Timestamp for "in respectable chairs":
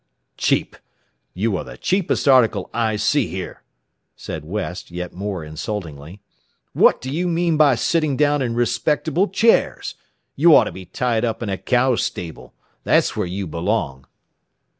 8.41-9.93